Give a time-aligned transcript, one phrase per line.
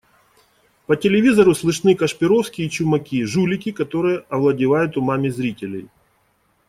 [0.87, 5.89] По телевизору слышны Кашпировские и Чумаки, жулики, которые овладевают умами зрителей.